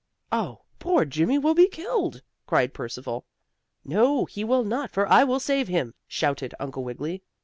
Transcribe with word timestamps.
"Oh, 0.31 0.61
poor 0.79 1.05
Jimmie 1.05 1.37
will 1.37 1.53
be 1.53 1.67
killed!" 1.67 2.23
cried 2.47 2.73
Percival. 2.73 3.23
"No, 3.85 4.25
he 4.25 4.43
will 4.43 4.63
not, 4.63 4.89
for 4.89 5.07
I 5.07 5.23
will 5.23 5.39
save 5.39 5.67
him!" 5.67 5.93
shouted 6.07 6.55
Uncle 6.59 6.83
Wiggily. 6.83 7.21